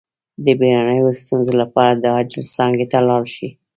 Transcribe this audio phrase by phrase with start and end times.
[0.45, 3.49] د بیړنیو ستونزو لپاره د عاجل څانګې ته لاړ شئ